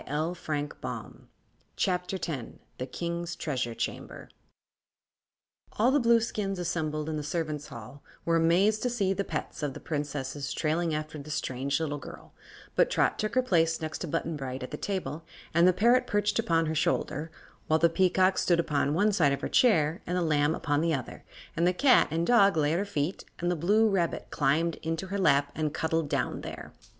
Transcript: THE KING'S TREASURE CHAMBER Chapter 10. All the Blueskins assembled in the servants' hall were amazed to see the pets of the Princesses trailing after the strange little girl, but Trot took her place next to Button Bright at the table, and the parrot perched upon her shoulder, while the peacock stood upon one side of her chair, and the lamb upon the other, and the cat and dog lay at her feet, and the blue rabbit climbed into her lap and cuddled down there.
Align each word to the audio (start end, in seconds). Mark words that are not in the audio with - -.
THE 0.01 0.07
KING'S 0.07 0.39
TREASURE 0.41 0.77
CHAMBER 0.79 1.27
Chapter 1.75 2.17
10. 2.87 4.29
All 5.77 5.91
the 5.91 5.99
Blueskins 5.99 6.57
assembled 6.57 7.07
in 7.07 7.17
the 7.17 7.21
servants' 7.23 7.67
hall 7.67 8.01
were 8.25 8.35
amazed 8.37 8.81
to 8.81 8.89
see 8.89 9.13
the 9.13 9.23
pets 9.23 9.61
of 9.61 9.75
the 9.75 9.79
Princesses 9.79 10.53
trailing 10.53 10.91
after 10.95 11.19
the 11.19 11.29
strange 11.29 11.79
little 11.79 11.99
girl, 11.99 12.33
but 12.75 12.89
Trot 12.89 13.19
took 13.19 13.35
her 13.35 13.43
place 13.43 13.79
next 13.79 13.99
to 13.99 14.07
Button 14.07 14.35
Bright 14.35 14.63
at 14.63 14.71
the 14.71 14.75
table, 14.75 15.23
and 15.53 15.67
the 15.67 15.71
parrot 15.71 16.07
perched 16.07 16.39
upon 16.39 16.65
her 16.65 16.73
shoulder, 16.73 17.29
while 17.67 17.77
the 17.77 17.87
peacock 17.87 18.39
stood 18.39 18.59
upon 18.59 18.95
one 18.95 19.11
side 19.11 19.33
of 19.33 19.41
her 19.41 19.49
chair, 19.49 20.01
and 20.07 20.17
the 20.17 20.23
lamb 20.23 20.55
upon 20.55 20.81
the 20.81 20.95
other, 20.95 21.23
and 21.55 21.67
the 21.67 21.73
cat 21.73 22.07
and 22.09 22.25
dog 22.25 22.57
lay 22.57 22.73
at 22.73 22.79
her 22.79 22.85
feet, 22.85 23.23
and 23.37 23.51
the 23.51 23.55
blue 23.55 23.87
rabbit 23.87 24.25
climbed 24.31 24.77
into 24.81 25.05
her 25.05 25.19
lap 25.19 25.51
and 25.53 25.75
cuddled 25.75 26.09
down 26.09 26.41
there. 26.41 26.73